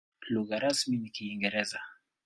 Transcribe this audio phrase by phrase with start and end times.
[0.33, 1.79] Lugha rasmi ni Kiingereza.